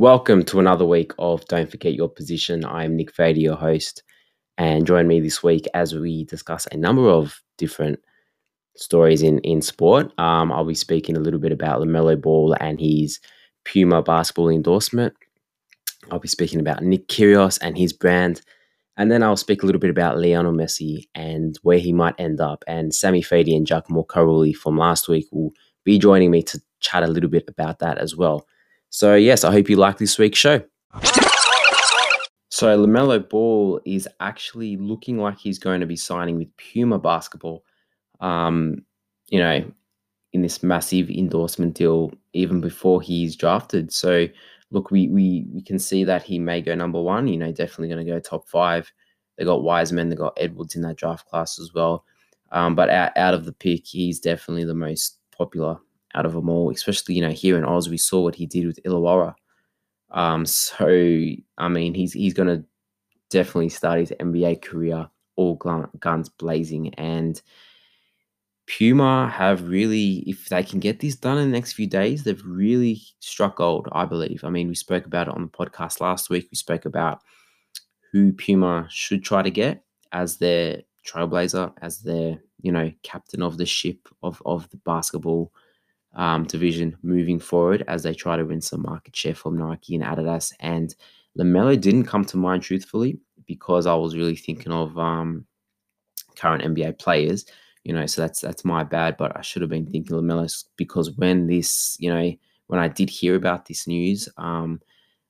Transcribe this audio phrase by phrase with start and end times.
[0.00, 2.64] Welcome to another week of Don't Forget Your Position.
[2.64, 4.02] I'm Nick Fady, your host,
[4.56, 8.00] and join me this week as we discuss a number of different
[8.76, 10.06] stories in, in sport.
[10.18, 13.20] Um, I'll be speaking a little bit about LaMelo Ball and his
[13.66, 15.12] Puma basketball endorsement.
[16.10, 18.40] I'll be speaking about Nick Kyrgios and his brand.
[18.96, 22.40] And then I'll speak a little bit about Lionel Messi and where he might end
[22.40, 22.64] up.
[22.66, 25.52] And Sammy Fady and Giacomo Carulli from last week will
[25.84, 28.46] be joining me to chat a little bit about that as well.
[28.90, 30.62] So, yes, I hope you like this week's show.
[32.48, 37.64] So, LaMelo Ball is actually looking like he's going to be signing with Puma Basketball,
[38.20, 38.84] um,
[39.28, 39.64] you know,
[40.32, 43.92] in this massive endorsement deal even before he's drafted.
[43.92, 44.26] So,
[44.72, 47.88] look, we, we, we can see that he may go number one, you know, definitely
[47.88, 48.90] going to go top five.
[49.38, 52.04] They got Wiseman, they got Edwards in that draft class as well.
[52.50, 55.78] Um, but out, out of the pick, he's definitely the most popular
[56.14, 58.66] out of them all, especially, you know, here in Oz, we saw what he did
[58.66, 59.34] with Illawarra.
[60.10, 60.86] Um, so,
[61.58, 62.64] I mean, he's he's going to
[63.30, 66.92] definitely start his NBA career all guns blazing.
[66.94, 67.40] And
[68.66, 72.44] Puma have really, if they can get this done in the next few days, they've
[72.44, 74.44] really struck gold, I believe.
[74.44, 76.48] I mean, we spoke about it on the podcast last week.
[76.50, 77.20] We spoke about
[78.12, 79.82] who Puma should try to get
[80.12, 85.52] as their trailblazer, as their, you know, captain of the ship of, of the basketball
[86.14, 90.04] um, division moving forward as they try to win some market share from Nike and
[90.04, 90.52] Adidas.
[90.60, 90.94] And
[91.38, 95.46] LaMelo didn't come to mind, truthfully, because I was really thinking of um,
[96.36, 97.44] current NBA players.
[97.84, 99.16] You know, so that's that's my bad.
[99.16, 102.32] But I should have been thinking LaMelo because when this, you know,
[102.66, 104.80] when I did hear about this news, um,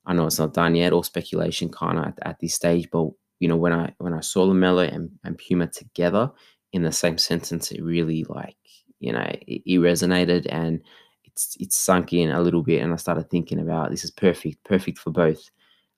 [0.06, 2.91] I know it's not done yet, all speculation kind of at, at, this stage.
[2.91, 6.33] But you know, when I when I saw LaMelo and, and Puma together
[6.72, 8.56] in the same sentence, it really like
[9.00, 10.81] you know, it, it resonated and
[11.25, 12.83] it's it's sunk in a little bit.
[12.83, 15.50] And I started thinking about this is perfect, perfect for both.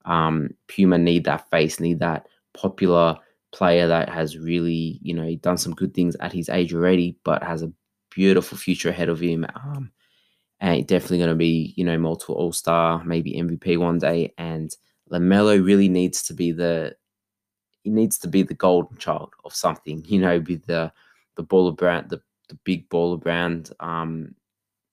[0.05, 3.19] Um, Puma need that face, need that popular
[3.53, 7.43] player that has really, you know, done some good things at his age already, but
[7.43, 7.73] has a
[8.11, 9.47] beautiful future ahead of him.
[9.55, 9.93] Um,
[10.61, 14.33] and definitely going to be, you know, multiple All Star, maybe MVP one day.
[14.39, 14.75] And
[15.11, 16.95] Lamelo really needs to be the
[17.83, 20.93] he needs to be the golden child of something, you know, be the
[21.37, 22.21] the baller brand, the
[22.53, 24.35] the big baller brand, um,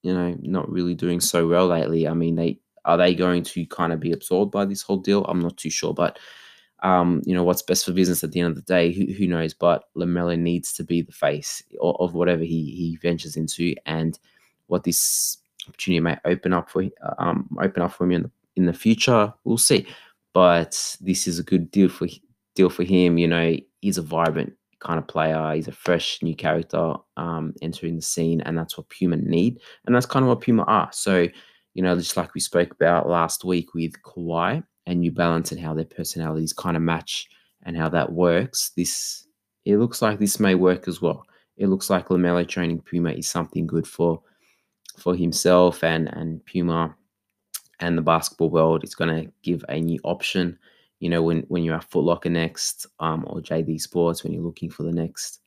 [0.01, 2.07] you know, not really doing so well lately.
[2.07, 5.25] I mean, they are they going to kind of be absorbed by this whole deal?
[5.25, 6.17] I'm not too sure, but
[6.81, 9.27] um, you know, what's best for business at the end of the day, who, who
[9.27, 9.53] knows?
[9.53, 14.17] But Lamelo needs to be the face of, of whatever he he ventures into, and
[14.67, 15.37] what this
[15.67, 16.83] opportunity may open up for
[17.17, 19.85] um open up for him in the, in the future, we'll see.
[20.33, 22.07] But this is a good deal for
[22.55, 23.17] deal for him.
[23.17, 25.53] You know, he's a vibrant kind of player.
[25.53, 29.95] He's a fresh new character um, entering the scene, and that's what Puma need, and
[29.95, 30.89] that's kind of what Puma are.
[30.91, 31.27] So,
[31.73, 35.61] you know, just like we spoke about last week with Kawhi and New Balance and
[35.61, 37.27] how their personalities kind of match
[37.63, 38.71] and how that works.
[38.75, 39.27] This
[39.65, 41.23] it looks like this may work as well.
[41.57, 44.21] It looks like Lamelo training Puma is something good for
[44.97, 46.95] for himself and and Puma
[47.79, 48.83] and the basketball world.
[48.83, 50.57] It's going to give a new option
[50.99, 54.43] you know, when when you're at Foot Locker next, um, or JD Sports, when you're
[54.43, 55.39] looking for the next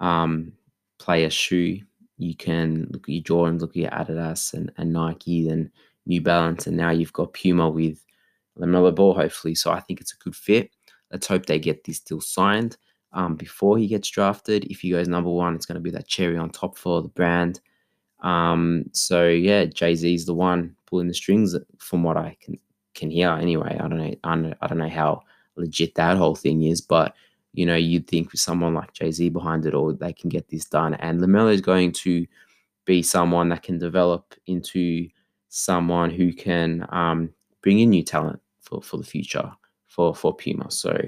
[0.00, 0.52] um,
[0.98, 1.80] player shoe,
[2.18, 5.70] you can look at your Jordans, look at your Adidas and, and Nike and
[6.06, 8.04] New Balance, and now you've got Puma with
[8.58, 9.54] LaMelo Ball, hopefully.
[9.54, 10.70] So I think it's a good fit.
[11.10, 12.76] Let's hope they get this deal signed
[13.12, 14.64] um, before he gets drafted.
[14.64, 17.08] If he goes number one, it's going to be that cherry on top for the
[17.08, 17.60] brand.
[18.20, 22.58] Um, so yeah, Jay Z is the one pulling the strings, from what I can
[22.96, 23.76] can hear anyway.
[23.78, 24.14] I don't know.
[24.24, 25.22] I don't, I don't know how
[25.56, 27.14] legit that whole thing is, but
[27.52, 30.48] you know, you'd think with someone like Jay Z behind it all, they can get
[30.48, 30.94] this done.
[30.94, 32.26] And Lamelo is going to
[32.84, 35.08] be someone that can develop into
[35.48, 37.30] someone who can um,
[37.62, 39.50] bring in new talent for for the future
[39.86, 40.70] for for Puma.
[40.70, 40.98] So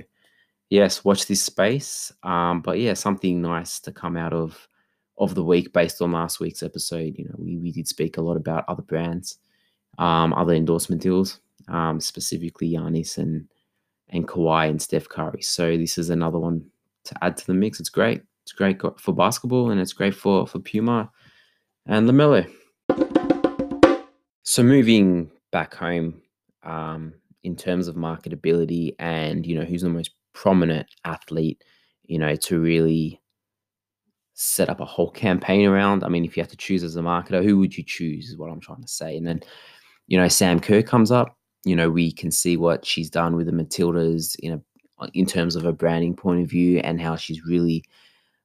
[0.70, 2.12] yes, watch this space.
[2.22, 4.68] Um, but yeah, something nice to come out of
[5.18, 7.14] of the week based on last week's episode.
[7.18, 9.38] You know, we, we did speak a lot about other brands,
[9.98, 13.48] um, other endorsement deals um, specifically Giannis and
[14.10, 15.42] and Kawhi and Steph Curry.
[15.42, 16.64] So this is another one
[17.04, 17.78] to add to the mix.
[17.78, 18.22] It's great.
[18.42, 21.10] It's great for basketball and it's great for for Puma
[21.86, 22.50] and Lamelo.
[24.42, 26.22] So moving back home,
[26.62, 31.62] um, in terms of marketability and you know who's the most prominent athlete,
[32.04, 33.20] you know, to really
[34.34, 36.04] set up a whole campaign around.
[36.04, 38.30] I mean, if you have to choose as a marketer, who would you choose?
[38.30, 39.16] Is what I'm trying to say.
[39.16, 39.40] And then,
[40.06, 41.36] you know, Sam Kerr comes up
[41.68, 44.60] you know, we can see what she's done with the Matildas in a
[45.14, 47.84] in terms of a branding point of view and how she's really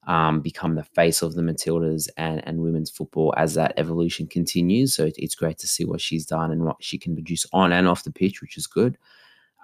[0.05, 4.93] um, become the face of the Matildas and, and women's football as that evolution continues.
[4.93, 7.71] So it, it's great to see what she's done and what she can produce on
[7.71, 8.97] and off the pitch, which is good.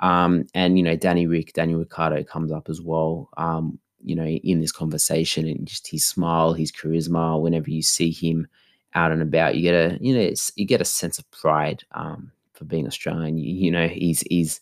[0.02, 3.30] Um, and you know, Danny Rick, Daniel Ricciardo comes up as well.
[3.38, 7.40] Um, you know, in this conversation and just his smile, his charisma.
[7.40, 8.48] Whenever you see him
[8.96, 12.32] out and about, you get a you know you get a sense of pride um,
[12.60, 13.38] for being Australian.
[13.38, 14.60] You, you know, he's he's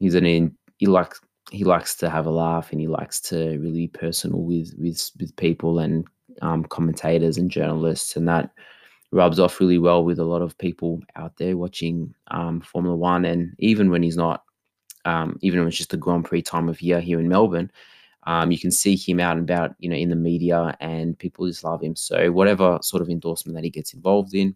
[0.00, 3.58] he's an in, he likes he likes to have a laugh and he likes to
[3.58, 6.06] really be personal with with with people and
[6.42, 8.50] um, commentators and journalists, and that
[9.12, 13.24] rubs off really well with a lot of people out there watching um, Formula One.
[13.24, 14.44] And even when he's not
[15.04, 17.70] um, even when it's just the Grand Prix time of year here in Melbourne,
[18.26, 21.46] um, you can see him out and about, you know, in the media, and people
[21.46, 21.96] just love him.
[21.96, 24.54] So whatever sort of endorsement that he gets involved in,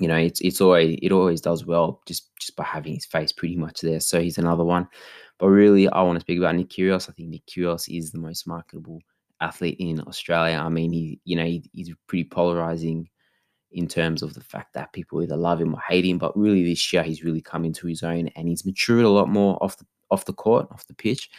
[0.00, 3.32] you know, it's it's always it always does well just just by having his face
[3.32, 4.00] pretty much there.
[4.00, 4.88] So he's another one.
[5.38, 7.08] But really, I want to speak about Nick Kyrgios.
[7.08, 9.00] I think Nick Kyrgios is the most marketable
[9.40, 10.58] athlete in Australia.
[10.58, 13.08] I mean, he you know he, he's pretty polarizing
[13.72, 16.18] in terms of the fact that people either love him or hate him.
[16.18, 19.28] But really, this year he's really come into his own and he's matured a lot
[19.28, 21.30] more off the off the court, off the pitch,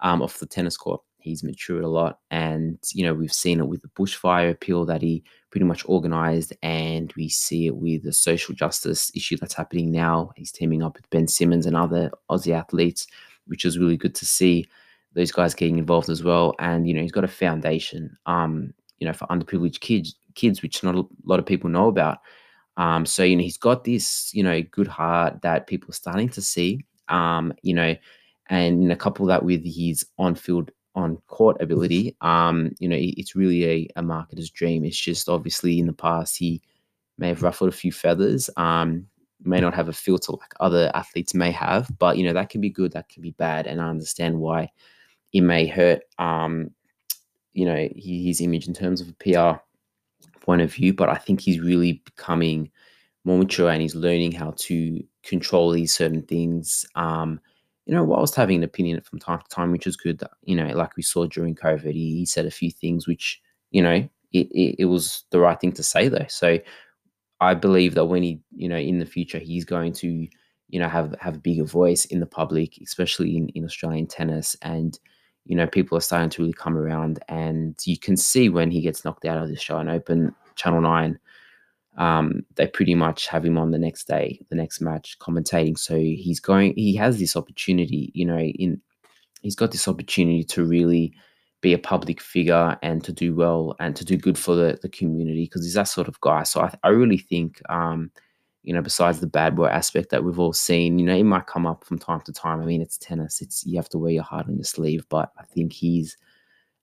[0.00, 1.02] um, off the tennis court.
[1.26, 5.02] He's matured a lot, and you know we've seen it with the bushfire appeal that
[5.02, 9.90] he pretty much organized, and we see it with the social justice issue that's happening
[9.90, 10.30] now.
[10.36, 13.06] He's teaming up with Ben Simmons and other Aussie athletes,
[13.46, 14.66] which is really good to see
[15.14, 16.54] those guys getting involved as well.
[16.58, 20.84] And you know he's got a foundation, um, you know, for underprivileged kids kids, which
[20.84, 22.18] not a lot of people know about.
[22.76, 26.28] Um, so you know he's got this you know good heart that people are starting
[26.30, 26.84] to see.
[27.08, 27.96] Um, you know,
[28.48, 33.36] and you know couple that with his on-field on court ability, um, you know, it's
[33.36, 34.84] really a, a marketer's dream.
[34.84, 36.62] It's just obviously in the past he
[37.18, 39.06] may have ruffled a few feathers, um,
[39.44, 42.60] may not have a filter like other athletes may have, but you know that can
[42.60, 44.70] be good, that can be bad, and I understand why
[45.32, 46.70] it may hurt, um,
[47.52, 49.60] you know, his image in terms of a PR
[50.40, 52.70] point of view, but I think he's really becoming
[53.24, 56.86] more mature and he's learning how to control these certain things.
[56.94, 57.40] Um,
[57.86, 60.22] you know, whilst having an opinion from time to time, which is good.
[60.42, 63.40] You know, like we saw during COVID, he, he said a few things which,
[63.70, 66.26] you know, it, it, it, was the right thing to say though.
[66.28, 66.58] So
[67.40, 70.26] I believe that when he, you know, in the future, he's going to,
[70.68, 74.56] you know, have have a bigger voice in the public, especially in, in Australian tennis.
[74.62, 74.98] And,
[75.44, 77.20] you know, people are starting to really come around.
[77.28, 81.18] And you can see when he gets knocked out of the Australian Open, Channel 9,
[81.96, 85.78] um, they pretty much have him on the next day, the next match, commentating.
[85.78, 88.80] So he's going, he has this opportunity, you know, in
[89.42, 91.12] he's got this opportunity to really
[91.62, 94.88] be a public figure and to do well and to do good for the, the
[94.88, 96.42] community because he's that sort of guy.
[96.42, 98.10] So I, I really think, um,
[98.62, 101.46] you know, besides the bad boy aspect that we've all seen, you know, it might
[101.46, 102.60] come up from time to time.
[102.60, 105.06] I mean, it's tennis; it's you have to wear your heart on your sleeve.
[105.08, 106.16] But I think he's,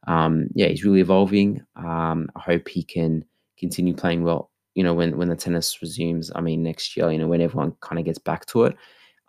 [0.07, 1.61] um, yeah, he's really evolving.
[1.75, 3.25] Um, I hope he can
[3.57, 7.17] continue playing well you know, when when the tennis resumes, I mean, next year, you
[7.17, 8.75] know, when everyone kind of gets back to it,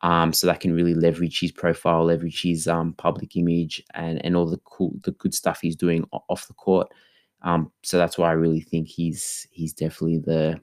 [0.02, 4.36] um, so that can really leverage his profile, leverage his um, public image, and and
[4.36, 6.88] all the cool, the good stuff he's doing off the court.
[7.42, 10.60] Um, so that's why I really think he's he's definitely the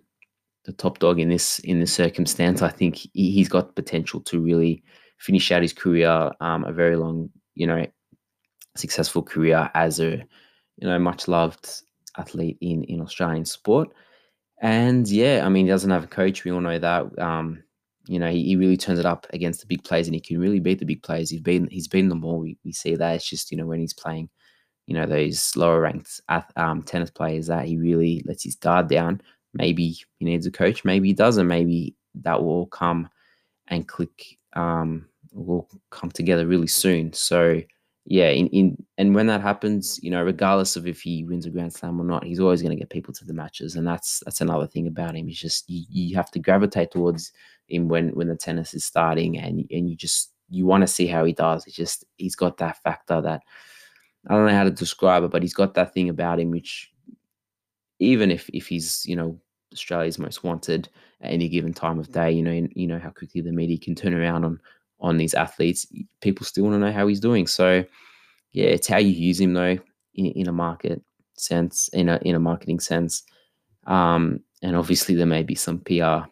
[0.66, 2.62] the top dog in this in this circumstance.
[2.62, 4.84] I think he, has got potential to really
[5.18, 7.86] finish out his career, um, a very long, you know,
[8.76, 10.18] successful career as a
[10.78, 11.68] you know much loved
[12.18, 13.90] athlete in in Australian sport.
[14.62, 16.44] And yeah, I mean, he doesn't have a coach.
[16.44, 17.20] We all know that.
[17.20, 17.64] Um,
[18.08, 20.40] you know, he, he really turns it up against the big players and he can
[20.40, 21.30] really beat the big players.
[21.30, 22.40] He's been he's beaten them all.
[22.40, 23.16] We, we see that.
[23.16, 24.30] It's just, you know, when he's playing,
[24.88, 26.22] you know, those lower ranked
[26.56, 29.22] um, tennis players that he really lets his guard down.
[29.54, 31.48] Maybe he needs a coach, maybe he doesn't.
[31.48, 33.10] Maybe that will all come
[33.68, 37.14] and click um will come together really soon.
[37.14, 37.62] So
[38.06, 41.50] yeah, in, in and when that happens, you know, regardless of if he wins a
[41.52, 44.22] Grand Slam or not, he's always going to get people to the matches, and that's
[44.26, 45.28] that's another thing about him.
[45.28, 47.32] He's just you, you have to gravitate towards
[47.68, 51.06] him when when the tennis is starting, and and you just you want to see
[51.08, 51.68] how he does.
[51.68, 53.42] It's just he's got that factor that
[54.28, 56.92] I don't know how to describe it, but he's got that thing about him which
[58.00, 59.40] even if if he's you know
[59.74, 60.90] Australia's most wanted
[61.22, 63.94] at any given time of day, you know you know how quickly the media can
[63.94, 64.60] turn around on
[65.02, 65.86] on these athletes,
[66.22, 67.48] people still want to know how he's doing.
[67.48, 67.84] So,
[68.52, 69.78] yeah, it's how you use him though
[70.14, 71.02] in, in a market
[71.38, 73.24] sense, in a in a marketing sense.
[73.88, 76.30] Um, and obviously, there may be some PR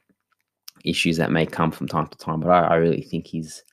[0.85, 3.63] issues that may come from time to time, but I, I really think he's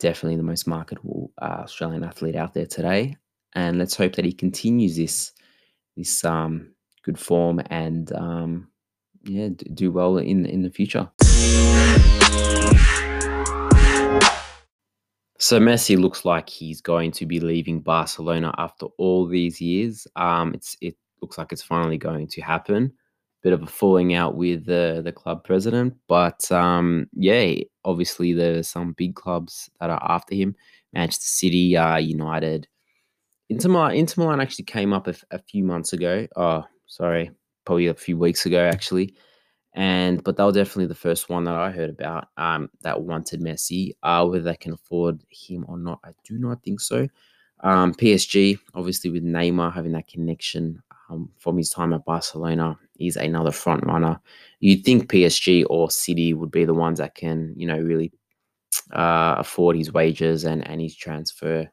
[0.00, 3.16] definitely the most marketable uh, Australian athlete out there today.
[3.54, 5.32] And let's hope that he continues this
[5.96, 8.68] this um, good form and um,
[9.24, 11.08] yeah, do well in in the future.
[15.38, 20.06] So Messi looks like he's going to be leaving Barcelona after all these years.
[20.16, 22.92] Um, it's it looks like it's finally going to happen.
[23.42, 28.58] Bit of a falling out with the the club president, but um, yeah, obviously there
[28.58, 30.56] are some big clubs that are after him.
[30.92, 32.66] Manchester City, uh, United,
[33.50, 33.94] Inter Milan.
[33.94, 36.26] Inter Milan actually came up a, a few months ago.
[36.34, 37.30] Oh, sorry,
[37.66, 39.14] probably a few weeks ago actually
[39.76, 43.40] and but they were definitely the first one that I heard about um, that wanted
[43.40, 43.92] Messi.
[44.02, 47.06] Uh, whether they can afford him or not, I do not think so.
[47.60, 53.16] Um, PSG, obviously with Neymar having that connection um, from his time at Barcelona, is
[53.16, 54.18] another front runner.
[54.60, 58.12] You'd think PSG or City would be the ones that can, you know, really
[58.92, 61.70] uh, afford his wages and and his transfer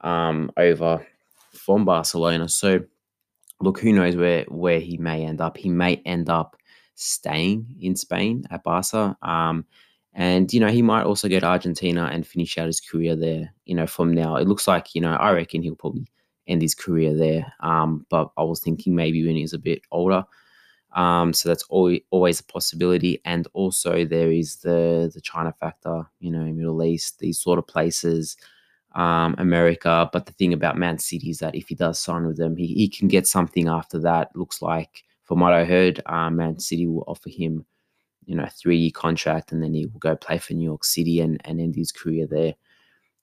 [0.00, 1.06] um, over
[1.52, 2.48] from Barcelona.
[2.48, 2.80] So,
[3.60, 5.58] look, who knows where where he may end up?
[5.58, 6.57] He may end up
[6.98, 9.16] staying in Spain at Barca.
[9.22, 9.64] Um,
[10.14, 13.54] and you know he might also go to Argentina and finish out his career there.
[13.66, 16.08] You know, from now it looks like you know I reckon he'll probably
[16.46, 17.52] end his career there.
[17.60, 20.24] Um, but I was thinking maybe when he's a bit older.
[20.94, 23.20] Um, so that's always a possibility.
[23.24, 26.04] And also there is the the China factor.
[26.18, 28.36] You know, Middle East, these sort of places.
[28.94, 32.38] Um, America, but the thing about Man City is that if he does sign with
[32.38, 34.34] them, he, he can get something after that.
[34.34, 37.66] Looks like from what I heard, um, Man City will offer him,
[38.24, 41.20] you know, a three-year contract, and then he will go play for New York City
[41.20, 42.54] and, and end his career there,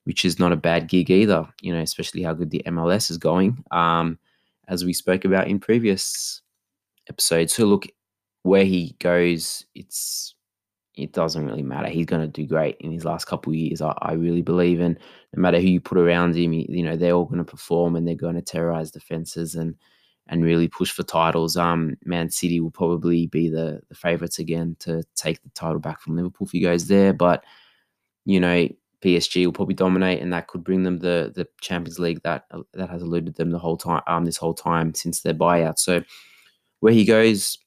[0.04, 1.48] which is not a bad gig either.
[1.62, 4.20] You know, especially how good the MLS is going, um,
[4.68, 6.44] as we spoke about in previous
[7.10, 7.56] episodes.
[7.56, 7.88] So look,
[8.44, 10.36] where he goes, it's
[10.94, 11.90] it doesn't really matter.
[11.90, 13.82] He's going to do great in his last couple of years.
[13.82, 14.98] I, I really believe, and
[15.36, 18.08] no matter who you put around him, you know, they're all going to perform and
[18.08, 19.76] they're going to terrorize defenses and
[20.28, 21.56] and really push for titles.
[21.56, 26.02] Um, Man City will probably be the the favourites again to take the title back
[26.02, 27.14] from Liverpool if he goes there.
[27.14, 27.44] But
[28.26, 28.68] you know,
[29.02, 32.90] PSG will probably dominate, and that could bring them the the Champions League that that
[32.90, 34.02] has eluded them the whole time.
[34.08, 35.78] Um, this whole time since their buyout.
[35.78, 36.02] So
[36.80, 37.60] where he goes,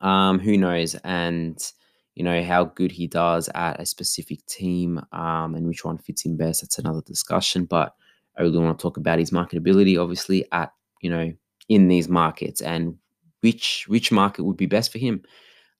[0.00, 0.94] um, who knows?
[1.04, 1.58] And
[2.14, 6.26] you know how good he does at a specific team, um, and which one fits
[6.26, 6.60] him best.
[6.60, 7.64] That's another discussion.
[7.64, 7.94] But
[8.36, 11.32] I really want to talk about his marketability, obviously at you know
[11.72, 12.96] in these markets and
[13.40, 15.22] which which market would be best for him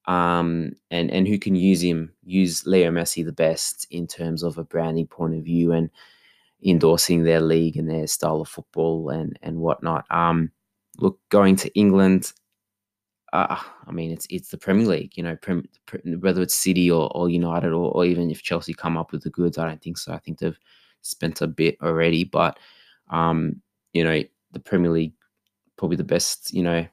[0.07, 4.59] um, and and who can use him use Leo Messi the best in terms of
[4.59, 5.91] a branding point of view and
[6.65, 10.05] endorsing their league and their style of football and and whatnot.
[10.11, 10.51] Um,
[10.99, 12.33] look, going to England,
[13.33, 15.65] uh, I mean it's it's the Premier League, you know, Prem,
[16.21, 19.31] whether it's City or, or United or, or even if Chelsea come up with the
[19.31, 20.13] goods, I don't think so.
[20.13, 20.59] I think they've
[21.03, 22.59] spent a bit already, but
[23.11, 23.61] um,
[23.93, 24.23] you know,
[24.53, 25.15] the Premier League
[25.83, 26.87] probably the best, you know,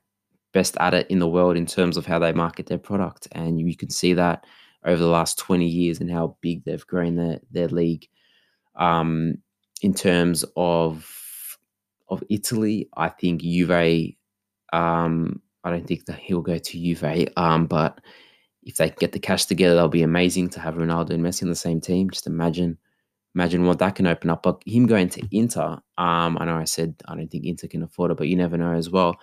[0.51, 3.27] best at it in the world in terms of how they market their product.
[3.33, 4.47] And you can see that
[4.83, 8.07] over the last 20 years and how big they've grown their, their league.
[8.75, 9.35] Um,
[9.83, 11.07] in terms of
[12.09, 14.15] of Italy, I think Juve,
[14.73, 18.01] um, I don't think that he'll go to Juve, um, but
[18.63, 21.49] if they get the cash together, that'll be amazing to have Ronaldo and Messi on
[21.49, 22.09] the same team.
[22.09, 22.79] Just imagine
[23.39, 24.43] imagine what that can open up.
[24.43, 27.83] But him going to Inter, um, I know I said I don't think Inter can
[27.83, 29.17] afford it, but you never know as well.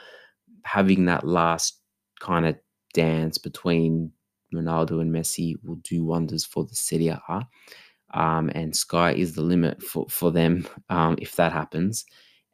[0.64, 1.78] Having that last
[2.18, 2.56] kind of
[2.94, 4.10] dance between
[4.54, 7.46] Ronaldo and Messi will do wonders for the Serie A.
[8.14, 12.06] Um, and sky is the limit for, for them um, if that happens.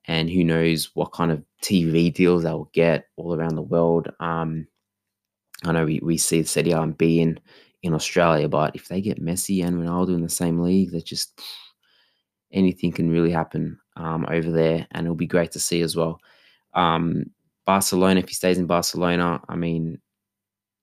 [0.07, 4.09] And who knows what kind of TV deals they'll get all around the world.
[4.19, 4.67] Um,
[5.65, 7.39] I know we, we see Serie A and B in
[7.83, 8.49] in Australia.
[8.49, 11.41] But if they get Messi and Ronaldo in the same league, that just
[12.53, 16.21] anything can really happen um, over there, and it'll be great to see as well.
[16.75, 17.31] Um,
[17.67, 20.01] Barcelona, if he stays in Barcelona, I mean,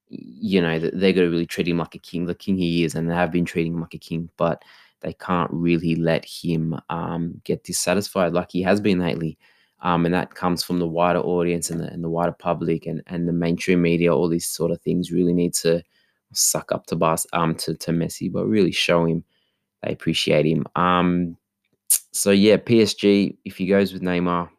[0.09, 2.95] you know, they're going to really treat him like a king, the king he is,
[2.95, 4.63] and they have been treating him like a king, but
[5.01, 9.37] they can't really let him um, get dissatisfied like he has been lately.
[9.81, 13.01] Um, and that comes from the wider audience and the, and the wider public and,
[13.07, 14.13] and the mainstream media.
[14.13, 15.81] All these sort of things really need to
[16.33, 19.23] suck up to Bas um to, to Messi, but really show him
[19.83, 20.65] they appreciate him.
[20.75, 21.37] Um,
[22.11, 23.37] so yeah, PSG.
[23.45, 24.49] If he goes with Neymar,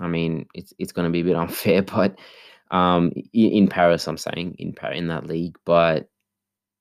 [0.00, 2.18] I mean it's it's to be a bit unfair, but
[2.70, 6.08] um, in Paris, I'm saying in Paris, in that league, but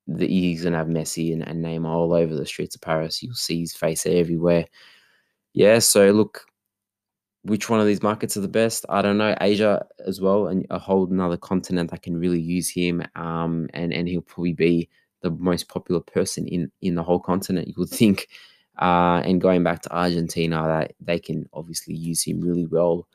[0.05, 3.23] the, he's to have Messi and, and Neymar all over the streets of Paris.
[3.23, 4.65] You'll see his face everywhere.
[5.53, 6.45] Yeah, so look,
[7.43, 8.85] which one of these markets are the best?
[8.89, 9.35] I don't know.
[9.39, 13.03] Asia as well, and a whole another continent that can really use him.
[13.15, 14.89] Um, and and he'll probably be
[15.21, 17.67] the most popular person in in the whole continent.
[17.67, 18.27] You would think.
[18.77, 23.05] Uh, and going back to Argentina, that they can obviously use him really well.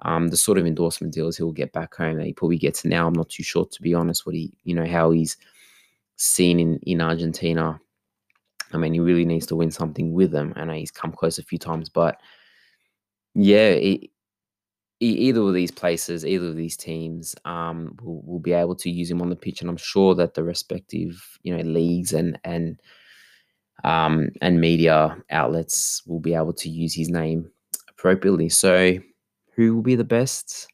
[0.00, 3.06] Um, the sort of endorsement deals he'll get back home that he probably gets now.
[3.06, 5.36] I'm not too sure, to be honest, what he, you know, how he's
[6.16, 7.78] seen in in Argentina
[8.72, 10.52] I mean, he really needs to win something with them.
[10.56, 12.20] I know he's come close a few times, but
[13.34, 14.10] yeah, it,
[15.00, 19.10] either of these places, either of these teams, um, will, will be able to use
[19.10, 22.80] him on the pitch, and I'm sure that the respective you know leagues and and
[23.84, 27.50] um, and media outlets will be able to use his name
[27.88, 28.48] appropriately.
[28.48, 28.98] So,
[29.54, 30.68] who will be the best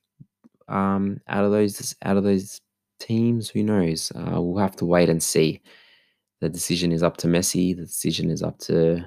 [0.68, 2.60] um, out of those out of those
[2.98, 3.48] teams?
[3.48, 4.10] Who knows?
[4.14, 5.60] Uh, we'll have to wait and see.
[6.40, 7.76] The decision is up to Messi.
[7.76, 9.04] The decision is up to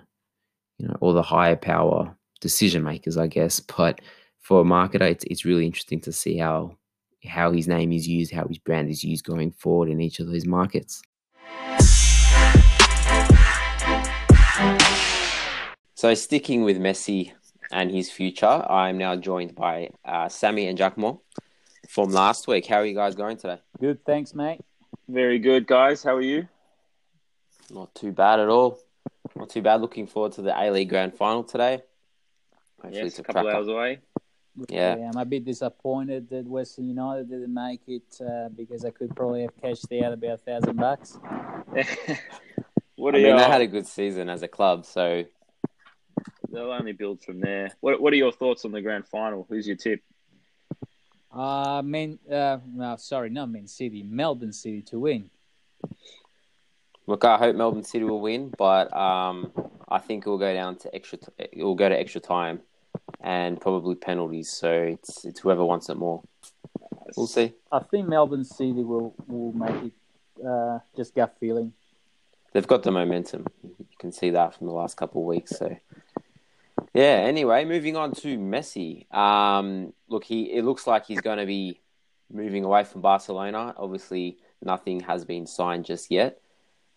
[0.77, 3.59] you know all the higher power decision makers, I guess.
[3.59, 4.01] But
[4.39, 6.77] for a marketer, it's it's really interesting to see how
[7.25, 10.27] how his name is used, how his brand is used going forward in each of
[10.27, 11.01] those markets.
[15.95, 17.33] So sticking with Messi
[17.71, 21.21] and his future, I'm now joined by uh, Sammy and Giacomo
[21.89, 22.65] from last week.
[22.65, 23.59] How are you guys going today?
[23.81, 24.61] Good, thanks, mate.
[25.09, 26.01] Very good, guys.
[26.01, 26.47] How are you?
[27.69, 28.79] Not too bad at all.
[29.35, 29.81] Not too bad.
[29.81, 31.81] Looking forward to the A League Grand Final today.
[32.81, 33.99] Hopefully yes, a couple hours away.
[34.67, 34.97] Yeah.
[34.97, 35.11] yeah.
[35.13, 39.43] I'm a bit disappointed that Western United didn't make it uh, because I could probably
[39.43, 41.17] have cashed out about a thousand bucks.
[42.95, 45.23] what I mean, they had a good season as a club, so
[46.51, 47.71] they'll only build from there.
[47.79, 49.45] What What are your thoughts on the grand final?
[49.49, 50.01] Who's your tip?
[51.31, 55.29] Uh, Man, uh, no, sorry, not Man City, Melbourne City to win.
[57.05, 59.51] Look, I hope Melbourne City will win, but um,
[59.87, 61.17] I think it will go down to extra.
[61.17, 62.61] T- it will go to extra time,
[63.21, 64.49] and probably penalties.
[64.49, 66.23] So it's it's whoever wants it more.
[67.15, 67.53] We'll see.
[67.71, 69.93] I think Melbourne City will will make it.
[70.45, 71.73] Uh, just gut feeling.
[72.53, 73.45] They've got the momentum.
[73.63, 75.57] You can see that from the last couple of weeks.
[75.57, 75.75] So
[76.93, 77.23] yeah.
[77.25, 79.11] Anyway, moving on to Messi.
[79.13, 81.81] Um, look, he it looks like he's going to be
[82.31, 83.73] moving away from Barcelona.
[83.77, 86.39] Obviously, nothing has been signed just yet.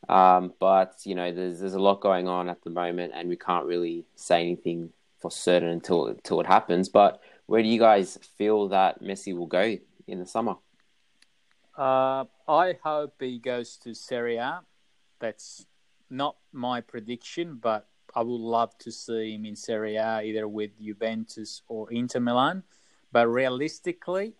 [0.09, 3.37] Um, but you know, there's there's a lot going on at the moment, and we
[3.37, 4.91] can't really say anything
[5.23, 6.89] for certain until until it happens.
[6.89, 10.57] But where do you guys feel that Messi will go in the summer?
[11.79, 14.61] Uh, I hope he goes to Serie A.
[15.21, 15.65] That's
[16.11, 20.79] not my prediction, but I would love to see him in Serie A either with
[20.79, 22.65] Juventus or Inter Milan.
[23.11, 24.35] But realistically,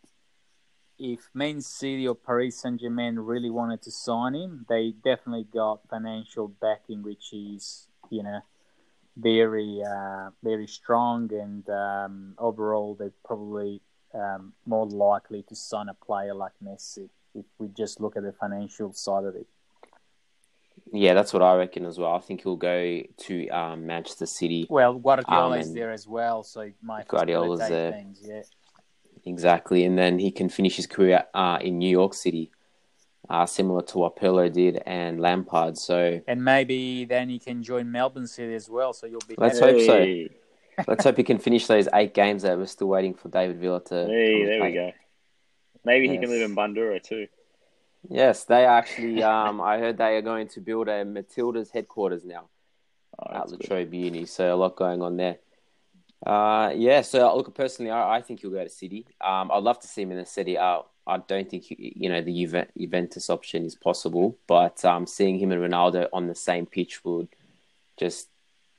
[0.99, 5.89] if Man City or Paris Saint Germain really wanted to sign him, they definitely got
[5.89, 8.41] financial backing, which is you know
[9.17, 13.81] very uh, very strong, and um, overall they're probably
[14.15, 18.33] um, more likely to sign a player like Messi if we just look at the
[18.33, 19.47] financial side of it.
[20.93, 22.15] Yeah, that's what I reckon as well.
[22.15, 24.67] I think he'll go to um, Manchester City.
[24.69, 27.93] Well, Guardiola um, is there as well, so he might Guardiola's there.
[27.93, 28.43] Things, yeah.
[29.25, 32.51] Exactly, and then he can finish his career uh, in New York City,
[33.29, 35.79] uh, similar to what Pirlo did and Lampard.
[35.79, 38.93] So, and maybe then he can join Melbourne City as well.
[38.93, 39.35] So you'll be.
[39.39, 40.25] Let's hope so.
[40.87, 43.83] Let's hope he can finish those eight games that we're still waiting for David Villa
[43.85, 44.07] to.
[44.07, 44.93] Hey, there we go.
[45.85, 46.15] Maybe yes.
[46.15, 47.27] he can live in Bundoora too.
[48.09, 49.23] Yes, they actually.
[49.23, 52.49] Um, I heard they are going to build a Matilda's headquarters now
[53.19, 54.27] oh, at Latrobe Uni.
[54.27, 55.39] So a lot going on there.
[56.25, 57.01] Uh, yeah.
[57.03, 59.07] So look, personally, I, I, think he'll go to City.
[59.21, 60.57] Um, I'd love to see him in the City.
[60.59, 65.39] I, I don't think you know the Juve, Juventus option is possible, but um, seeing
[65.39, 67.29] him and Ronaldo on the same pitch would
[67.97, 68.29] just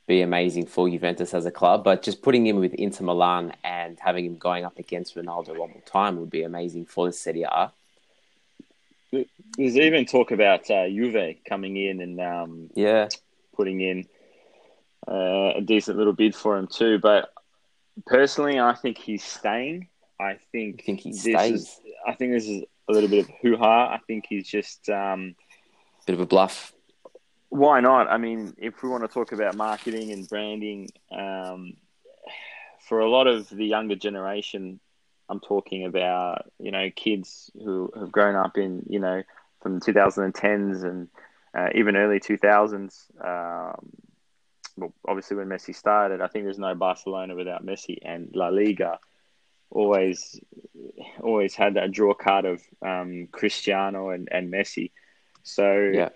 [0.08, 1.84] be amazing for Juventus as a club.
[1.84, 5.72] But just putting him with Inter Milan and having him going up against Ronaldo one
[5.72, 7.72] more time would be amazing for the Serie A.
[9.12, 13.10] There's even talk about uh, Juve coming in and um, yeah,
[13.56, 14.08] putting in
[15.08, 17.00] uh, a decent little bid for him too.
[17.00, 17.33] But
[18.06, 19.88] personally, I think he's staying.
[20.20, 21.62] I think, you think he stays.
[21.62, 23.94] Is, I think this is a little bit of hoo ha.
[23.94, 25.36] I think he's just um,
[26.06, 26.74] bit of a bluff.
[27.50, 28.08] Why not?
[28.08, 31.74] I mean, if we want to talk about marketing and branding, um,
[32.88, 34.80] for a lot of the younger generation,
[35.30, 39.24] I'm talking about you know kids who have grown up in you know
[39.62, 41.08] from 2010s and
[41.58, 43.06] uh, even early 2000s.
[43.24, 43.92] Um,
[44.78, 49.00] well, obviously when Messi started, I think there's no Barcelona without Messi, and La Liga
[49.70, 50.40] always
[51.22, 54.92] always had that draw card of um, Cristiano and, and Messi.
[55.44, 56.10] So yeah.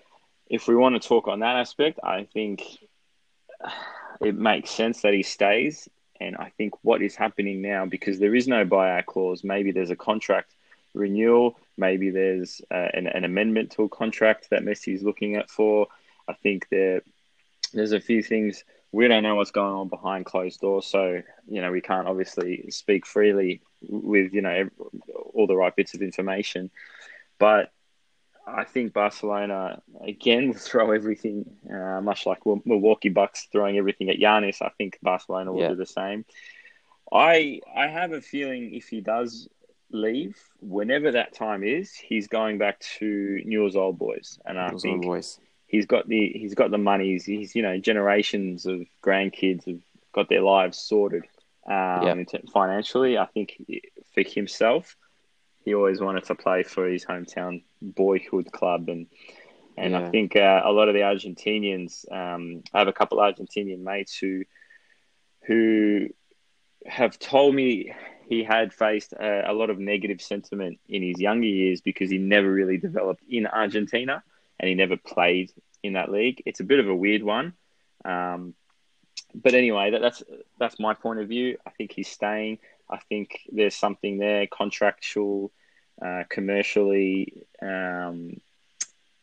[0.48, 2.62] if we want to talk on that aspect, I think
[4.20, 5.88] it makes sense that he stays
[6.20, 9.90] and I think what is happening now, because there is no buyout clause, maybe there's
[9.90, 10.54] a contract
[10.94, 15.50] renewal, maybe there's uh, an, an, amendment to a contract that Messi is looking at
[15.50, 15.86] for.
[16.26, 17.02] I think there,
[17.70, 21.60] there's a few things we don't know what's going on behind closed doors, so you
[21.60, 24.68] know we can't obviously speak freely with you know
[25.34, 26.70] all the right bits of information.
[27.38, 27.72] But
[28.46, 34.16] I think Barcelona again will throw everything, uh, much like Milwaukee Bucks throwing everything at
[34.16, 34.62] Giannis.
[34.62, 35.68] I think Barcelona will Yeah.
[35.68, 36.24] do the same.
[37.12, 39.48] I I have a feeling if he does
[39.90, 44.78] leave, whenever that time is, he's going back to Newell's Old Boys, and I are
[44.78, 45.40] think voice.
[45.68, 47.12] He's got the he's got the money.
[47.12, 49.80] He's, he's you know generations of grandkids have
[50.12, 51.24] got their lives sorted
[51.70, 52.14] um, Yeah.
[52.52, 53.18] financially.
[53.18, 53.56] I think
[54.14, 54.96] for himself,
[55.64, 59.06] he always wanted to play for his hometown boyhood club, and
[59.76, 62.10] and I think uh, a lot of the Argentinians.
[62.10, 64.44] Um, I have a couple of Argentinian mates who
[65.46, 66.08] who
[66.86, 67.92] have told me
[68.28, 72.18] he had faced a, a lot of negative sentiment in his younger years because he
[72.18, 74.22] never really developed in Argentina
[74.58, 76.42] and he never played in that league.
[76.46, 77.54] It's a bit of a weird one.
[78.04, 78.54] Um,
[79.34, 80.22] but anyway, that, that's
[80.58, 81.58] that's my point of view.
[81.66, 82.58] I think he's staying.
[82.90, 85.52] I think there's something there, contractual,
[86.00, 87.44] uh, commercially.
[87.60, 88.40] Um,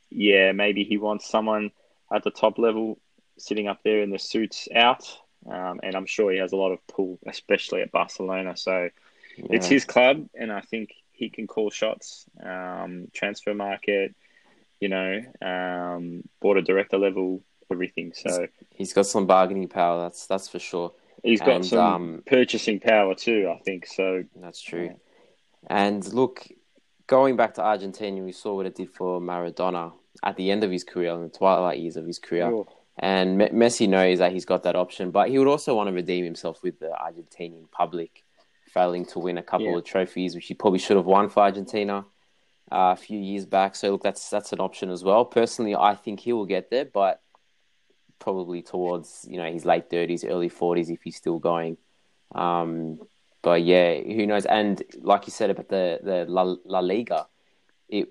[0.09, 1.71] yeah, maybe he wants someone
[2.13, 2.99] at the top level
[3.37, 5.05] sitting up there in the suits out.
[5.49, 8.57] Um, and I'm sure he has a lot of pull, especially at Barcelona.
[8.57, 8.89] So
[9.37, 12.25] it's his club, and I think he can call shots.
[12.43, 14.15] Um, transfer market,
[14.79, 18.13] you know, um, board of director level, everything.
[18.15, 20.01] So He's got some bargaining power.
[20.01, 20.93] That's that's for sure.
[21.23, 23.51] he's got And, some um, purchasing power too.
[23.53, 24.23] I think so.
[24.35, 24.95] That's true.
[25.67, 26.47] And look,
[27.07, 30.71] going back to Argentina, we saw what it did for Maradona at the end of
[30.71, 32.47] his career, in the twilight years of his career.
[32.47, 32.67] Oh,
[32.99, 35.93] And Me- Messi knows that he's got that option, but he would also want to
[35.93, 38.23] redeem himself with the Argentinian public,
[38.73, 39.77] failing to win a couple Yeah.
[39.77, 42.05] of trophies, which he probably should have won for Argentina
[42.71, 43.75] uh, a few years back.
[43.75, 45.25] So look, that's that's an option as well.
[45.25, 47.21] Personally, I think he will get there, but
[48.19, 51.77] probably towards you know his late thirties, early forties if he's still going.
[52.33, 52.99] Um,
[53.41, 54.45] but yeah, who knows?
[54.45, 57.27] And like you said about the the La, La Liga,
[57.89, 58.09] it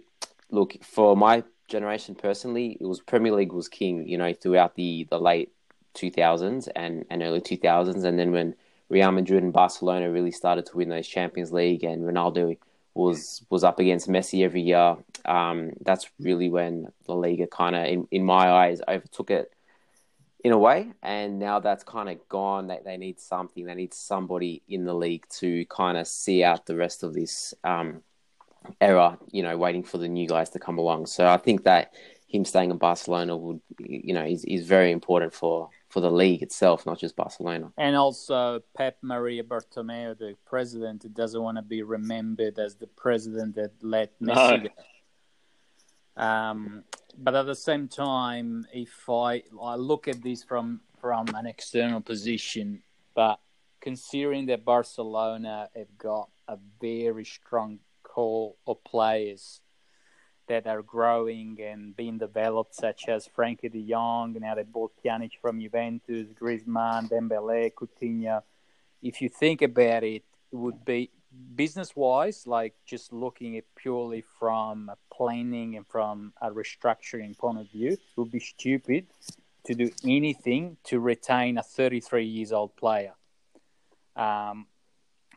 [0.51, 4.07] look for my generation personally, it was Premier League was king.
[4.07, 5.53] You know, throughout the the late
[5.95, 8.55] two thousands and and early two thousands, and then when
[8.89, 12.57] Real Madrid and Barcelona really started to win those Champions League, and Ronaldo
[12.95, 14.97] was was up against Messi every year.
[15.25, 19.53] Um, that's really when La Liga kind of, in, in my eyes, overtook it
[20.45, 20.93] in a way.
[21.03, 22.69] And now that's kind of gone.
[22.69, 23.65] They they need something.
[23.65, 27.55] They need somebody in the league to kind of see out the rest of this
[27.65, 28.03] um,
[28.81, 29.19] era.
[29.31, 31.07] You know, waiting for the new guys to come along.
[31.07, 31.93] So I think that
[32.29, 36.43] him staying in Barcelona would, you know, is is very important for for the league
[36.43, 37.73] itself, not just Barcelona.
[37.79, 43.55] And also, Pep Maria Bartomeu, the president, doesn't want to be remembered as the president
[43.55, 44.69] that let Messi No.
[46.17, 46.21] go.
[46.21, 46.83] Um,
[47.17, 52.01] but at the same time, if I, I look at this from from an external
[52.01, 52.83] position,
[53.15, 53.39] but
[53.81, 59.61] considering that Barcelona have got a very strong core of players
[60.49, 64.37] that are growing and being developed, such as Frenkie de Jong.
[64.41, 68.43] Now they bought Pjanic from Juventus, Griezmann, Dembele, Coutinho.
[69.03, 71.11] If you think about it, it would be
[71.55, 77.71] business-wise, like just looking at purely from a planning and from a restructuring point of
[77.71, 79.07] view, it would be stupid
[79.65, 83.15] to do anything to retain a 33 years old player.
[84.17, 84.67] Um,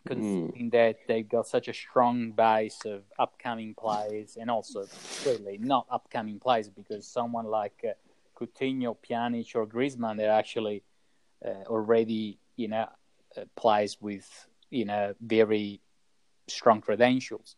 [0.07, 4.85] considering that they've got such a strong base of upcoming players and also
[5.23, 7.91] clearly not upcoming players because someone like uh,
[8.37, 10.83] Coutinho, Pjanic, or Griezmann, they're actually
[11.45, 12.87] uh, already, you know,
[13.37, 15.81] uh, players with, you know, very
[16.47, 17.55] strong credentials.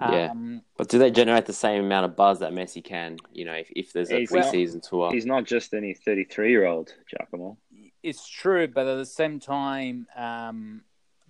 [0.00, 0.30] Yeah.
[0.32, 3.18] Um, But do they generate the same amount of buzz that Messi can?
[3.32, 4.32] You know, if, if there's a He's
[4.74, 5.12] not- tour.
[5.12, 7.56] He's not just any 33 year old, Giacomo.
[8.02, 10.82] it's true, but at the same time, um,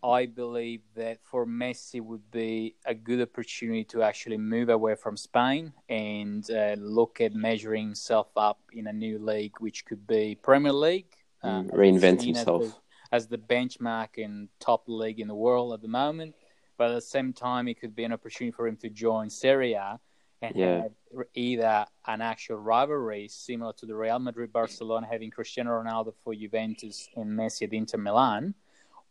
[0.05, 5.17] I believe that for Messi would be a good opportunity to actually move away from
[5.17, 10.35] Spain and uh, look at measuring himself up in a new league, which could be
[10.35, 11.07] Premier League.
[11.43, 12.63] Mm, reinvent seen as himself.
[12.63, 12.75] the-
[13.13, 16.35] As the benchmark and top league in the world at the moment.
[16.77, 19.75] But at the same time, it could be an opportunity for him to join Serie
[19.75, 20.01] A
[20.43, 20.83] and Yeah.
[20.83, 20.93] have
[21.35, 27.09] either an actual rivalry similar to the Real Madrid Barcelona having Cristiano Ronaldo for Juventus
[27.17, 28.55] and Messi at Inter Milan,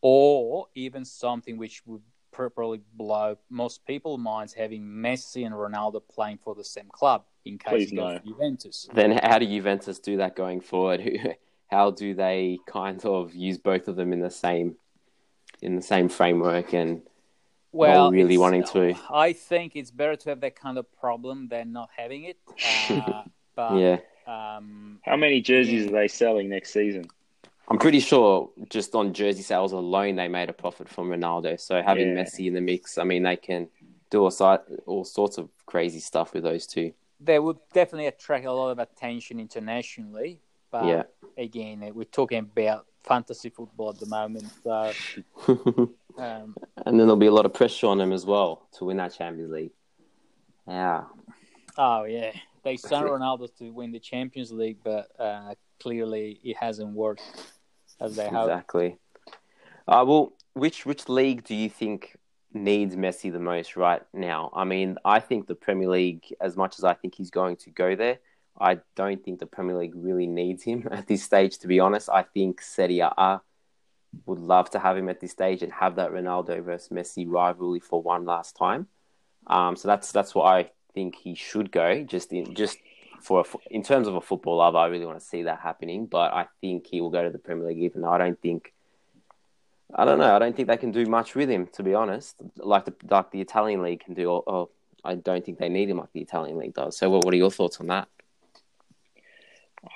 [0.03, 6.39] or even something which would probably blow most people's minds having Messi and Ronaldo playing
[6.43, 8.17] for the same club in case Please he goes no.
[8.19, 8.89] to Juventus.
[8.93, 11.01] Then how do Juventus do that going forward?
[11.67, 14.75] How do they kind of use both of them in the same
[15.63, 16.71] in the same framework?
[16.73, 17.01] And
[17.71, 21.71] Well, really wanting to- I think it's better to have that kind of problem than
[21.71, 22.37] not having it.
[22.91, 23.23] Uh,
[23.55, 27.05] but yeah, um, How many jerseys are they selling next season?
[27.69, 31.59] I'm pretty sure just on jersey sales alone they made a profit from Ronaldo.
[31.59, 32.23] So having Yeah.
[32.23, 33.69] Messi in the mix, I mean, they can
[34.09, 36.93] do all, si- all sorts of crazy stuff with those two.
[37.19, 40.41] they would definitely attract a lot of attention internationally.
[40.71, 41.03] But Yeah.
[41.37, 44.45] again, we're talking about fantasy football at the moment.
[44.61, 44.91] So,
[46.17, 48.97] um, and then there'll be a lot of pressure on them as well to win
[48.97, 49.71] that Champions League.
[50.67, 51.05] Yeah.
[51.77, 52.31] oh yeah,
[52.63, 57.21] they sent Ronaldo to win the Champions League, but uh, clearly it hasn't worked
[57.99, 58.51] as they hoped.
[58.51, 58.97] Exactly.
[59.87, 62.15] Uh, well, which which league do you think
[62.53, 64.51] needs Messi the most right now?
[64.53, 67.71] I mean, I think the Premier League, as much as I think he's going to
[67.71, 68.19] go there,
[68.59, 71.57] I don't think the Premier League really needs him at this stage.
[71.59, 73.41] To be honest, I think Serie A
[74.25, 77.79] would love to have him at this stage and have that Ronaldo versus Messi rivalry
[77.79, 78.87] for one last time.
[79.47, 82.03] Um, so that's that's what I think he should go.
[82.03, 82.77] Just in just
[83.23, 86.05] for a, in terms of a football lover, I really want to see that happening.
[86.05, 88.73] But I think he will go to the Premier League, even though I don't think.
[89.95, 90.35] I don't know.
[90.35, 92.35] I don't think they can do much with him, to be honest.
[92.57, 94.29] Like the like the Italian league can do.
[94.29, 94.69] Or, or
[95.03, 96.97] I don't think they need him like the Italian league does.
[96.97, 98.07] So, what, what are your thoughts on that?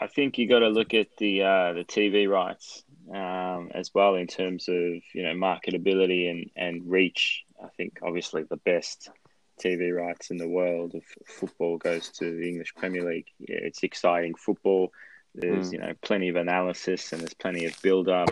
[0.02, 4.16] I think you got to look at the uh, the TV rights um, as well
[4.16, 7.46] in terms of you know marketability and, and reach.
[7.64, 9.10] I think obviously the best
[9.58, 13.28] TV rights in the world of football goes to the English Premier League.
[13.40, 14.92] Yeah, it's exciting football.
[15.36, 15.74] There's Mm.
[15.74, 18.30] you know plenty of analysis and there's plenty of build up.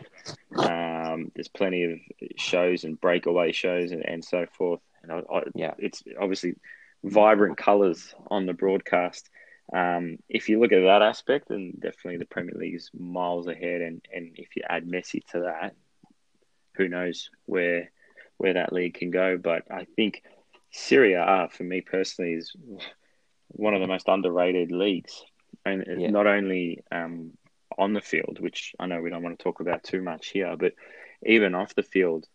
[0.57, 1.99] Um, there's plenty of
[2.37, 4.81] shows and breakaway shows and, and so forth.
[5.03, 5.73] And I, I, Yeah.
[5.77, 6.55] it's obviously
[7.03, 9.29] vibrant colours on the broadcast.
[9.73, 13.81] Um, if you look at that aspect, then definitely the Premier League is miles ahead.
[13.81, 15.75] And, and if you add Messi to that,
[16.75, 17.91] who knows where
[18.37, 19.37] where that league can go?
[19.37, 20.23] But I think
[20.75, 22.53] Serie A, for me personally, is
[23.47, 25.23] one of the most underrated leagues,
[25.65, 26.09] and Yeah.
[26.09, 27.37] not only um,
[27.77, 30.55] on the field, which I know we don't want to talk about too much here,
[30.57, 30.73] but
[31.25, 32.27] even off the field.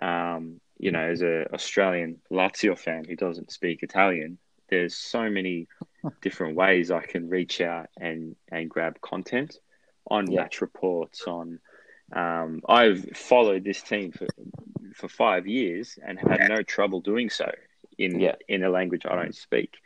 [0.00, 5.66] Um, you know, as an Australian Lazio fan who doesn't speak Italian, there's so many
[6.22, 9.58] different ways I can reach out and and grab content
[10.06, 10.42] on Yeah.
[10.42, 11.58] match reports on.
[12.12, 14.28] Um, I've followed this team for
[14.94, 17.50] for five years and had no trouble doing so
[18.00, 18.36] in Yeah.
[18.48, 19.76] in a language I don't speak,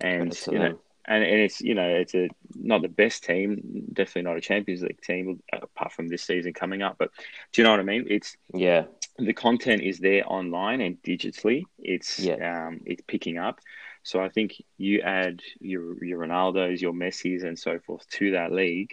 [0.00, 3.60] and you know, and, and it's you know it's a not the best team,
[3.92, 6.96] definitely not a Champions League team apart from this season coming up.
[6.98, 7.10] But
[7.52, 8.06] do you know what I mean?
[8.08, 8.84] It's Yeah.
[9.18, 11.64] the content is there online and digitally.
[11.78, 12.66] It's Yeah.
[12.66, 13.60] um, it's picking up.
[14.02, 18.52] So I think you add your your Ronaldos, your Messis, and so forth to that
[18.52, 18.92] league,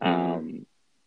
[0.00, 0.66] um,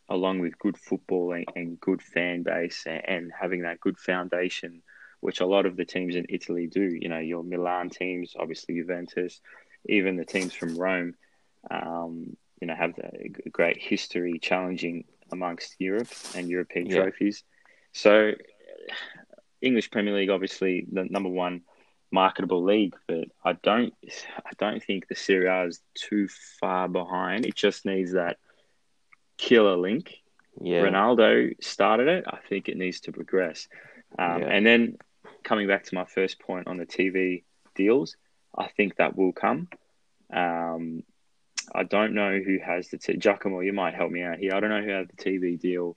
[0.09, 4.81] along with good football and, and good fan base, and, and having that good foundation,
[5.19, 6.82] which a lot of the teams in Italy do.
[6.82, 9.41] You know, your Milan teams, obviously Juventus,
[9.86, 11.15] even the teams from Rome,
[11.69, 17.03] um, you know, have a great history challenging amongst Europe and European Yeah.
[17.03, 17.43] trophies.
[17.93, 18.34] So,
[19.62, 21.62] English Premier League, obviously the number one
[22.12, 23.93] marketable league, but I don't,
[24.45, 26.27] I don't think the Serie A is too
[26.60, 27.45] far behind.
[27.45, 28.38] It just needs that
[29.38, 30.15] killer link.
[30.62, 30.82] Yeah.
[30.82, 32.25] Ronaldo started it.
[32.27, 33.67] I think it needs to progress.
[34.17, 34.47] Um, Yeah.
[34.47, 34.97] And then
[35.43, 37.43] coming back to my first point on the TV
[37.75, 38.15] deals,
[38.58, 39.67] I think that will come.
[40.32, 41.04] Um,
[41.73, 43.60] I don't know who has the t- Giacomo.
[43.60, 44.54] You might help me out here.
[44.54, 45.95] I don't know who has the TV deal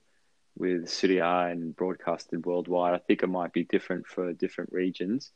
[0.55, 2.93] with A and broadcasted worldwide.
[2.93, 5.31] I think it might be different for different regions.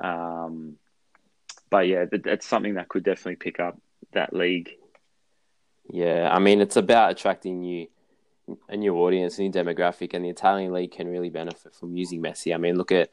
[0.00, 0.76] Um,
[1.70, 3.80] but yeah, that, that's something that could definitely pick up
[4.12, 4.70] that league.
[5.90, 7.88] Yeah, I mean, it's about attracting new
[8.68, 12.22] a new audience, a new demographic, and the Italian league can really benefit from using
[12.22, 12.54] Messi.
[12.54, 13.10] I mean, look at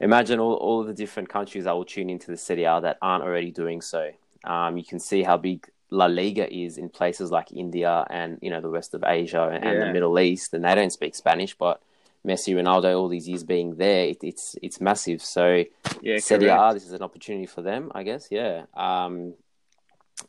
[0.00, 2.98] imagine all, all of the different countries that will tune into the Serie A that
[3.00, 4.10] aren't already doing so.
[4.44, 8.50] Um, you can see how big La Liga is in places like India and you
[8.50, 11.54] know the rest of Asia and, and the Middle East, and they don't speak Spanish,
[11.54, 11.80] but
[12.26, 15.22] Messi, Ronaldo, all these years being there, it, it's it's massive.
[15.22, 15.64] So
[16.02, 16.48] Yeah, Serie.
[16.48, 18.28] A, this is an opportunity for them, I guess.
[18.30, 18.64] Yeah.
[18.74, 19.34] Um,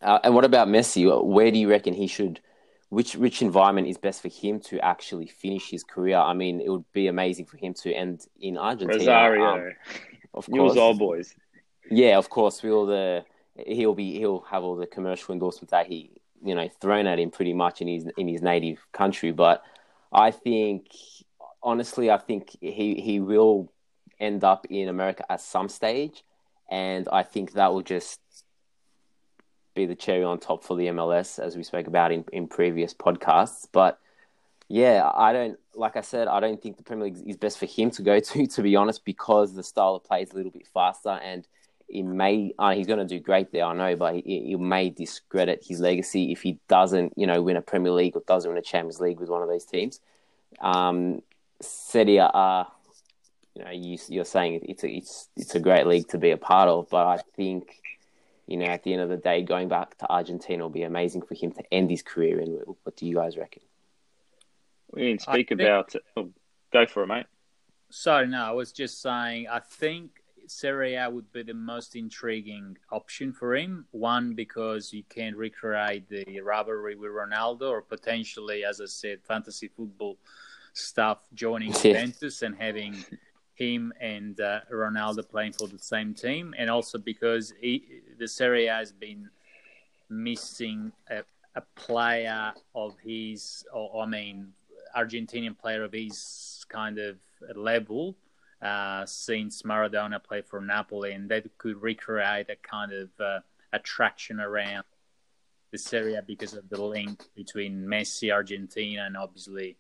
[0.02, 1.26] uh, and what about Messi?
[1.26, 2.40] Where do you reckon he should?
[2.90, 6.18] Which which environment is best for him to actually finish his career?
[6.18, 8.98] I mean, it would be amazing for him to end in Argentina.
[8.98, 9.72] Rosario, um,
[10.34, 10.78] of course.
[10.78, 11.36] all boys.
[11.92, 12.64] Yeah, of course.
[12.64, 13.26] Will the
[13.66, 16.12] he'll be he'll have all the commercial endorsements that he
[16.44, 19.32] you know thrown at him pretty much in his in his native country.
[19.32, 19.64] But
[20.12, 20.88] I think
[21.62, 23.72] honestly, I think he he will
[24.20, 26.24] end up in America at some stage,
[26.70, 28.20] and I think that will just
[29.78, 32.94] be the cherry on top for the MLS, as we spoke about in, in previous
[32.94, 33.68] podcasts.
[33.72, 34.00] But
[34.68, 37.68] yeah, I don't like I said, I don't think the Premier League is best for
[37.68, 40.52] him to go to, to be honest, because the style of play is a little
[40.52, 41.48] bit faster and
[41.90, 44.90] it may uh, he's going to do great there, I know, but it, it may
[44.90, 48.58] discredit his legacy if he doesn't, you know, win a Premier League or doesn't win
[48.58, 50.02] a Champions League with one of these teams.
[50.60, 51.22] Um,
[51.62, 52.68] Serie A,
[53.56, 56.38] you know, you, you're saying it's a it's it's a great league to be a
[56.38, 57.82] part of, but I think
[58.48, 61.22] you know, at the end of the day, going back to Argentina will be amazing
[61.22, 62.52] for him to end his career in.
[62.84, 63.62] What do you guys reckon?
[64.92, 65.62] We didn't speak think...
[65.62, 65.94] about.
[66.16, 66.32] Oh,
[66.72, 67.26] go for it, mate.
[67.90, 69.48] Sorry, no, I was just saying.
[69.50, 73.86] I think Serie A would be the most intriguing option for him.
[73.92, 79.68] One because you can recreate the rivalry with Ronaldo, or potentially, as I said, fantasy
[79.68, 80.18] football
[80.74, 83.04] stuff joining Juventus and having
[83.58, 88.68] him and uh, Ronaldo playing for the same team, and also because he, the Serie
[88.68, 89.30] A has been
[90.10, 91.24] missing a,
[91.56, 94.54] a player of his, or I mean,
[94.96, 97.18] Argentinian player of his kind of
[97.56, 98.16] level
[98.62, 103.40] uh, since Maradona played for Napoli, and that could recreate a kind of uh,
[103.74, 104.84] attraction around
[105.72, 109.78] the Serie A because of the link between Messi, Argentina, and obviously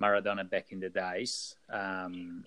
[0.00, 1.56] Maradona back in the days.
[1.70, 2.44] Um,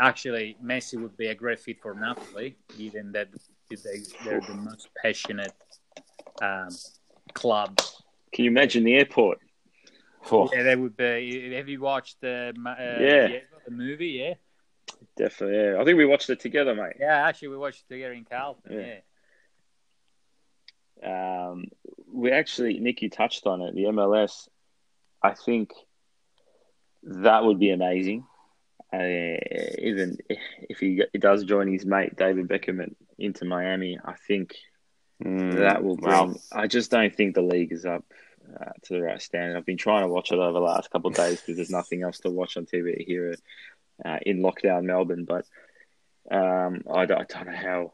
[0.00, 3.28] actually, Messi would be a great fit for Napoli, given that
[3.70, 3.76] they,
[4.24, 5.52] they're the most passionate
[6.42, 6.68] um,
[7.34, 7.78] club.
[8.32, 9.38] Can you imagine the airport?
[10.30, 10.48] Oh.
[10.52, 11.54] Yeah, that would be.
[11.54, 13.38] Have you watched the uh, yeah.
[13.64, 14.08] the movie?
[14.08, 14.34] Yeah,
[15.16, 15.56] definitely.
[15.56, 16.96] Yeah, I think we watched it together, mate.
[16.98, 18.72] Yeah, actually, we watched it together in Carlton.
[18.72, 18.94] Yeah.
[21.02, 21.48] yeah.
[21.48, 21.66] Um,
[22.12, 23.74] we actually, Nick, you touched on it.
[23.74, 24.48] The MLS.
[25.22, 25.70] I think
[27.02, 28.26] that would be amazing.
[28.92, 29.36] Uh,
[29.78, 30.16] even
[30.68, 34.56] if he, does join his mate David Beckham into Miami, I think
[35.22, 36.36] mm, that will bring.
[36.52, 38.04] I just don't think the league is up
[38.58, 39.58] uh, to the right standard.
[39.58, 42.02] I've been trying to watch it over the last couple of days because there's nothing
[42.02, 43.36] else to watch on TV here
[44.04, 45.26] uh, in lockdown Melbourne.
[45.26, 45.44] But
[46.30, 47.92] um, I, I, don't know how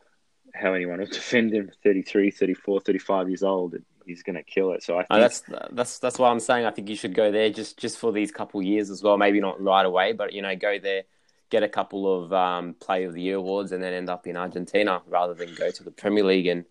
[0.55, 1.71] how anyone will defend him.
[1.83, 3.75] 33, 34, 35 years old.
[4.07, 4.83] He's going to kill it.
[4.83, 7.51] So I oh, that's that's that's why I'm saying I think you should go there
[7.51, 9.17] just just for these couple years as well.
[9.17, 11.03] Maybe not right away, but you know, go there,
[11.51, 14.37] get a couple of um, Play of the Year awards, and then end up in
[14.37, 16.65] Argentina rather than go to the Premier League and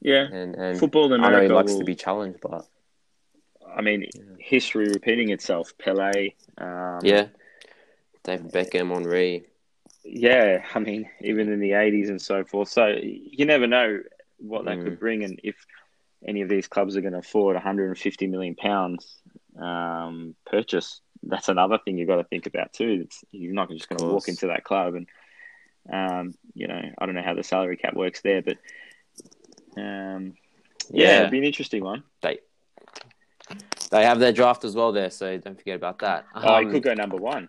[0.00, 1.12] yeah, and, and football.
[1.12, 1.80] America I know he likes will...
[1.80, 2.66] to be challenged, but
[3.74, 4.22] I mean, yeah.
[4.38, 5.72] history repeating itself.
[5.78, 7.26] Pele, um, yeah,
[8.22, 9.44] David Beckham, Henry.
[10.04, 12.68] Yeah, I mean, even in the '80s and so forth.
[12.68, 14.00] So you never know
[14.38, 14.84] what that mm.
[14.84, 15.56] could bring, and if
[16.26, 19.16] any of these clubs are going to afford 150 million pounds
[19.60, 23.02] um, purchase, that's another thing you've got to think about too.
[23.04, 25.06] It's, you're not just going to walk into that club, and
[25.92, 28.56] um, you know, I don't know how the salary cap works there, but
[29.76, 30.34] um,
[30.90, 32.04] yeah, yeah, it'd be an interesting one.
[32.22, 32.38] They
[33.90, 36.26] they have their draft as well there, so don't forget about that.
[36.34, 37.48] Oh, um, he could go number one.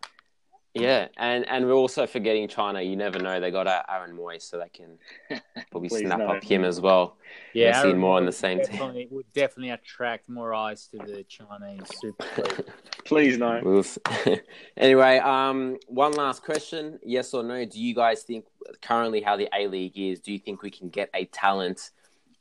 [0.74, 2.82] Yeah, and and we're also forgetting China.
[2.82, 4.98] You never know; they got Aaron Mooy, so they can
[5.70, 6.28] probably snap no.
[6.28, 7.18] up him as well.
[7.54, 9.10] Yeah, see more on the same definitely, team.
[9.12, 12.66] Would definitely attract more eyes to the Chinese Super League.
[13.04, 13.84] Please no.
[14.78, 17.66] anyway, um, one last question: Yes or no?
[17.66, 18.46] Do you guys think
[18.82, 20.22] currently how the A League is?
[20.22, 21.92] Do you think we can get a talent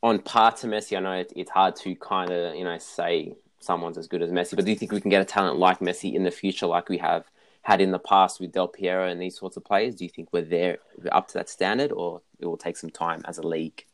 [0.05, 0.97] on par to Messi?
[0.97, 4.31] I know it, it's hard to kind of you know say someone's as good as
[4.31, 6.67] Messi, but do you think we can get a talent like Messi in the future,
[6.67, 7.25] like we have?
[7.71, 9.95] Had in the past with Del Piero and these sorts of players?
[9.95, 10.79] Do you think we're there
[11.13, 13.85] up to that standard, or it will take some time as a league?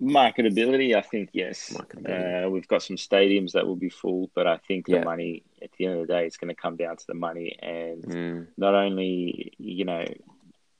[0.00, 1.74] marketability, I think yes.
[1.76, 5.04] Uh, we've got some stadiums that will be full, but I think the yeah.
[5.04, 7.56] money at the end of the day, it's going to come down to the money,
[7.60, 8.46] and mm.
[8.56, 10.04] not only you know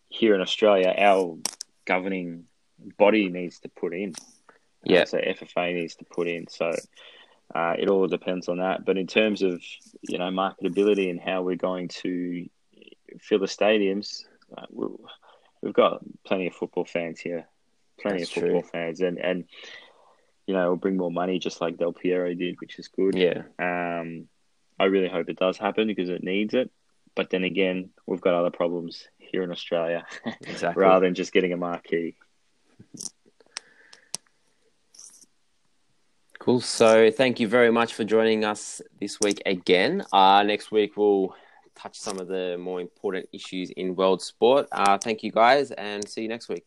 [0.09, 1.39] here in Australia, our
[1.85, 2.45] governing
[2.99, 4.15] body needs to put in.
[4.85, 6.49] Yeah, uh, so FFA needs to put in.
[6.49, 6.73] So
[7.55, 8.85] uh, it all depends on that.
[8.85, 9.63] But in terms of
[10.03, 12.49] you know marketability and how we're going to
[13.21, 14.25] fill the stadiums,
[14.57, 14.67] uh,
[15.63, 17.47] we've got plenty of football fans here,
[18.01, 18.71] plenty That's of football true.
[18.71, 19.45] fans, and and
[20.47, 23.15] you know we'll bring more money just like Del Piero did, which is good.
[23.15, 23.43] Yeah.
[23.59, 24.29] Um,
[24.79, 26.71] I really hope it does happen because it needs it.
[27.15, 30.07] But then again, we've got other problems here in Australia,
[30.41, 30.81] exactly.
[30.81, 32.17] rather than just getting a marquee.
[36.43, 36.61] Cool.
[36.61, 40.05] So thank you very much for joining us this week again.
[40.13, 41.37] Uh, next week we'll
[41.77, 44.67] touch some of the more important issues in world sport.
[44.73, 46.67] Uh, thank you guys, and see you next week.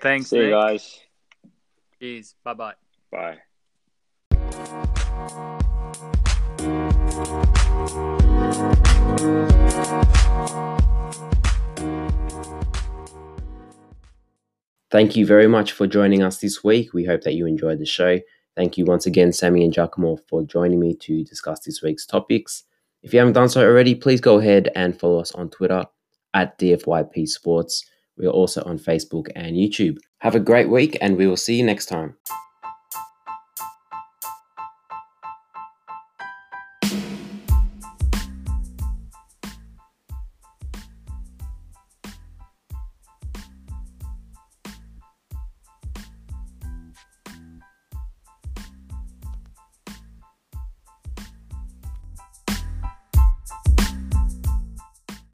[0.00, 0.28] Thanks.
[0.28, 0.44] See Nick.
[0.44, 1.00] you guys.
[1.98, 2.36] Cheers.
[2.44, 2.74] Bye-bye.
[3.10, 3.38] Bye.
[14.92, 16.94] Thank you very much for joining us this week.
[16.94, 18.20] We hope that you enjoyed the show.
[18.60, 22.64] Thank you once again, Sammy and Giacomo, for joining me to discuss this week's topics.
[23.02, 25.86] If you haven't done so already, please go ahead and follow us on Twitter
[26.34, 27.86] at DFYP Sports.
[28.18, 29.96] We are also on Facebook and YouTube.
[30.18, 32.18] Have a great week, and we will see you next time.